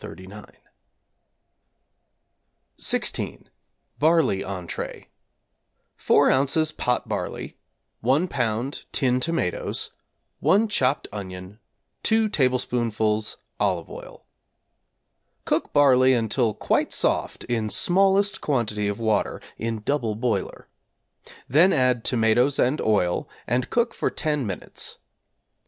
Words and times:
39). 0.01 0.45
=16. 2.79 3.43
Barley 3.99 4.39
Entrée= 4.39 5.05
4 5.99 6.29
ozs. 6.31 6.75
pot 6.75 7.07
barley, 7.07 7.55
1 7.99 8.27
lb. 8.27 8.83
tin 8.91 9.19
tomatoes, 9.19 9.91
1 10.39 10.67
chopped 10.69 11.07
onion, 11.13 11.59
2 12.01 12.27
tablespoonfuls 12.29 13.37
olive 13.59 13.91
oil. 13.91 14.25
Cook 15.45 15.71
barley 15.71 16.13
until 16.13 16.55
quite 16.55 16.91
soft 16.91 17.43
in 17.43 17.69
smallest 17.69 18.41
quantity 18.41 18.87
of 18.87 18.99
water 18.99 19.39
(in 19.59 19.81
double 19.83 20.15
boiler). 20.15 20.67
Then 21.47 21.71
add 21.71 22.03
tomatoes 22.03 22.57
and 22.57 22.81
oil, 22.81 23.29
and 23.45 23.69
cook 23.69 23.93
for 23.93 24.09
10 24.09 24.47
minutes. 24.47 24.97